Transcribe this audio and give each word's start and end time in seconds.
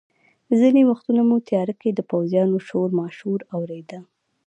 ځینې 0.59 0.81
وختونه 0.89 1.21
مو 1.27 1.37
په 1.41 1.45
تیاره 1.49 1.73
کې 1.81 1.89
د 1.93 1.99
پوځیانو 2.11 2.57
شورماشور 2.67 3.39
اورېده. 3.55 3.99